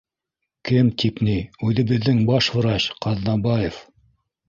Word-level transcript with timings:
—Кем 0.69 0.89
тип 1.03 1.21
ни, 1.27 1.35
үҙебеҙҙең 1.69 2.25
баш 2.33 2.51
врач 2.59 2.91
Ҡаҙнабаев 3.07 3.83